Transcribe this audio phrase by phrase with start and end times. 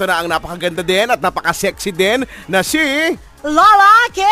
[0.00, 2.80] Ito na ang napakaganda din at napaka-sexy din na si...
[3.44, 4.24] Lola K!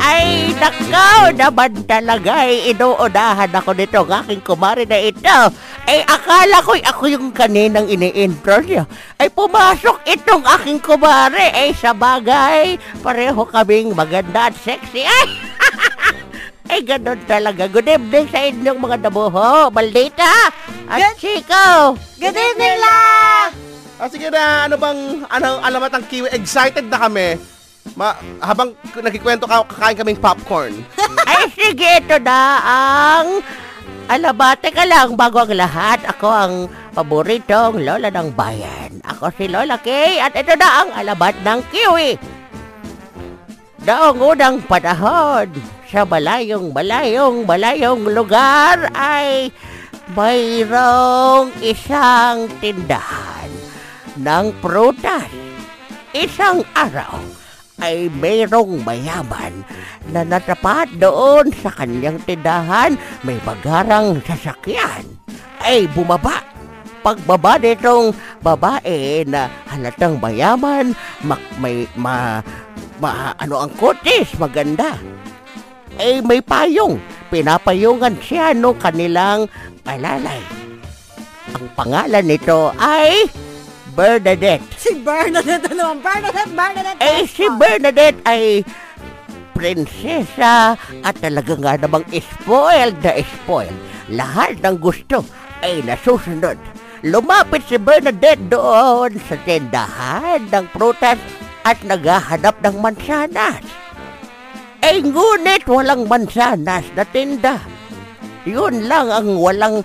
[0.00, 5.36] Ay, nakaw naman talaga ay inuunahan ako nito ng aking kumari na ito.
[5.84, 8.88] Ay, akala ko'y ako yung kaninang ini-intro niyo.
[9.20, 11.52] Ay, pumasok itong aking kumari.
[11.52, 15.04] Ay, sa bagay, pareho kaming maganda at sexy.
[15.04, 15.28] Ay,
[16.68, 17.68] ay ganun talaga.
[17.68, 19.68] Good evening sa inyong mga dabuho.
[19.68, 20.50] Maldita
[20.88, 21.94] at Good- Chico.
[22.16, 22.98] Good evening, La!
[23.94, 26.28] Ah, sige na, ano bang, ano, alamat ng kiwi?
[26.34, 27.38] Excited na kami.
[27.94, 30.74] Ma, habang nagkikwento ka, kakain kaming popcorn.
[31.30, 33.28] Ay, sige, ito na ang
[34.10, 36.02] alabate ka lang bago ang lahat.
[36.10, 36.54] Ako ang
[36.90, 38.98] paboritong lola ng bayan.
[39.04, 42.18] Ako si Lola Kay at ito na ang alabat ng kiwi.
[43.84, 45.52] Noong unang panahon,
[45.92, 49.52] sa malayong malayong malayong lugar ay
[50.16, 53.52] mayroong isang tindahan
[54.16, 55.28] ng prutas.
[56.16, 57.20] Isang araw
[57.84, 59.52] ay mayroong mayaman
[60.08, 65.04] na natapat doon sa kanyang tindahan may bagarang sasakyan.
[65.60, 66.40] Ay bumaba.
[67.04, 72.40] Pagbaba nitong babae na halatang mayaman, mak, may ma,
[72.98, 74.98] ma, ano ang kutis, maganda.
[75.98, 76.98] Ay may payong.
[77.30, 79.46] Pinapayungan siya nung kanilang
[79.86, 80.42] alalay.
[81.54, 83.30] Ang pangalan nito ay
[83.94, 84.66] Bernadette.
[84.74, 85.98] Si Bernadette na naman.
[86.02, 87.00] Bernadette, Bernadette.
[87.02, 88.42] Eh, si Bernadette ay
[89.54, 90.74] prinsesa
[91.06, 93.78] at talaga nga namang spoiled na spoiled.
[94.10, 95.22] Lahat ng gusto
[95.62, 96.58] ay nasusunod.
[97.06, 101.20] Lumapit si Bernadette doon sa tindahan ng prutas
[101.64, 103.64] at naghahanap ng mansanas.
[104.84, 107.56] Eh, ngunit walang mansanas na tinda.
[108.44, 109.80] Yun lang ang walang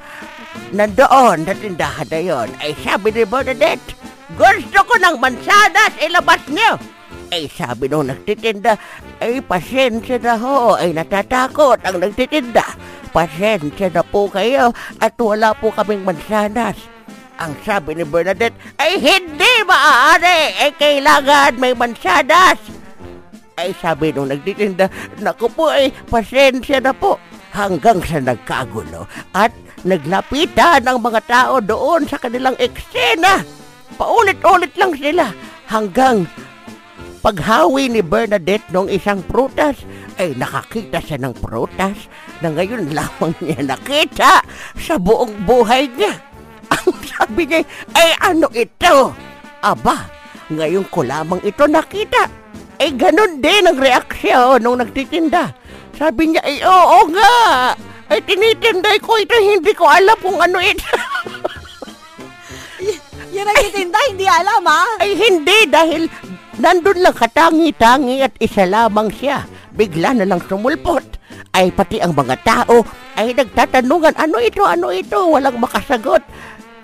[0.76, 2.50] nandoon na tindahan na yon.
[2.60, 3.96] Ay sabi ni Bernadette,
[4.36, 6.76] gusto ko ng mansanas, ilabas niyo.
[7.32, 8.76] Ay sabi nung nagtitinda,
[9.24, 12.66] ay pasensya na ho, ay natatakot ang nagtitinda.
[13.16, 16.76] Pasensya na po kayo at wala po kaming mansanas.
[17.40, 22.58] Ang sabi ni Bernadette, ay hindi maaari, ay kailangan may mansanas.
[23.54, 24.90] Ay sabi nung nagtitinda,
[25.22, 27.22] naku po ay pasensya na po.
[27.50, 29.50] Hanggang sa nagkagulo at
[29.82, 33.42] naglapitan ang mga tao doon sa kanilang eksena.
[33.98, 35.34] Paulit-ulit lang sila
[35.66, 36.30] hanggang
[37.26, 39.82] paghawi ni Bernadette ng isang prutas
[40.22, 42.08] ay nakakita siya ng prutas
[42.40, 44.46] na ngayon lamang niya nakita
[44.78, 46.16] sa buong buhay niya.
[46.76, 47.62] Ang sabi niya
[47.98, 49.29] ay ano ito?
[49.60, 50.08] Aba,
[50.48, 52.32] ngayon ko lamang ito nakita.
[52.80, 55.52] Eh ganun din ang reaksyon nung nagtitinda.
[56.00, 57.36] Sabi niya, ay oo nga.
[58.08, 60.88] Ay tinitinday ko ito, hindi ko alam kung ano ito.
[63.36, 64.84] Yung nagtitinda, hindi alam ha.
[65.04, 66.08] Ay hindi dahil
[66.56, 69.44] nandun lang katangi-tangi at isa lamang siya.
[69.76, 71.20] Bigla na lang sumulpot.
[71.52, 72.88] Ay pati ang mga tao
[73.20, 76.24] ay nagtatanungan, ano ito, ano ito, walang makasagot.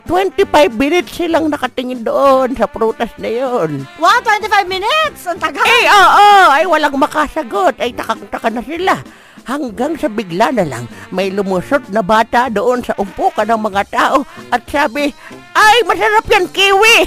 [0.06, 3.90] 25 minutes silang nakatingin doon sa prutas na yon.
[3.98, 5.26] Wow, 25 minutes!
[5.26, 5.66] Ang tagal!
[5.66, 7.74] Eh, oo, ay walang makasagot.
[7.82, 9.02] Ay takang-taka na sila.
[9.50, 14.26] Hanggang sa bigla na lang, may lumusot na bata doon sa umpukan ng mga tao
[14.50, 15.14] at sabi,
[15.54, 17.06] ay, masarap yan, kiwi!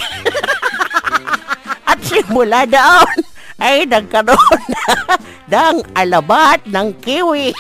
[1.91, 3.19] at simula doon,
[3.59, 5.19] ay nagkaroon na
[5.51, 7.51] ng alabat ng kiwi.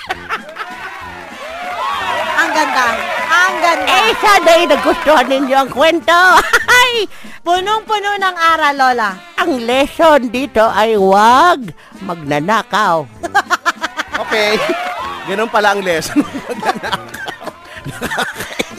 [2.39, 3.18] Ang ganda!
[3.49, 3.89] Ang ganda!
[3.89, 6.19] Eh, sana ay nagustuhan ninyo ang kwento.
[6.79, 7.09] Ay,
[7.41, 9.11] Punong-puno ng aral, Lola.
[9.41, 11.73] ang lesson dito ay wag
[12.05, 13.09] magnanakaw.
[14.19, 14.61] Okay.
[15.25, 16.21] Ganun pala ang lesson.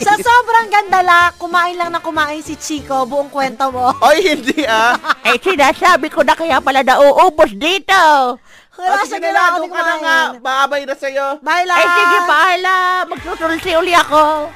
[0.04, 3.90] Sa sobrang ganda la, kumain lang na kumain si Chico, buong kwento mo.
[4.04, 4.94] Oy, hindi ah.
[5.24, 8.36] Eh, sinasabi ko na kaya pala nauubos dito.
[8.80, 10.18] Wala Ah, sige sa na, ginawa doon ka na nga.
[10.38, 11.26] Babay na sa'yo.
[11.40, 11.74] Bye, La.
[11.74, 12.74] Ay, sige, paala.
[13.06, 14.48] Magsusulsi uli ako.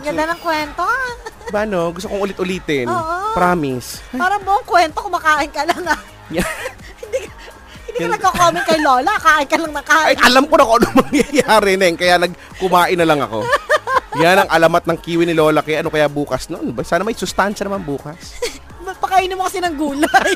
[0.00, 0.82] Ganda ng kwento.
[0.82, 1.10] ah.
[1.54, 1.88] Ba no?
[1.90, 2.84] Gusto kong ulit-ulitin.
[2.84, 3.32] Oo.
[3.32, 4.02] Promise.
[4.12, 6.00] Parang buong kwento, kumakain ka lang ah.
[6.28, 7.30] Hindi ka,
[7.88, 10.28] hindi ka nagko-comment kay Lola, kain ka lang na Ay, kain.
[10.28, 11.96] alam ko na kung ano mangyayari, Neng.
[11.96, 13.48] Kaya nagkumain na lang ako.
[14.18, 15.64] Yan ang alamat ng kiwi ni Lola.
[15.64, 16.76] Kaya ano kaya bukas noon?
[16.84, 18.36] Sana may sustansya naman bukas.
[18.98, 20.32] Pakainin mo kasi ng gulay?